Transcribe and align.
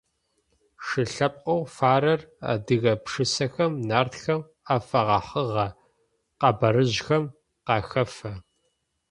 Шы 0.85 1.01
лъэпкъэу 1.13 1.61
фарэр 1.75 2.21
адыгэ 2.51 2.93
пшысэхэм, 3.03 3.71
Нартхэм 3.89 4.41
афэгъэхьыгъэ 4.75 5.67
къэбарыжъхэм 6.39 7.23
къахэфэ. 7.65 8.31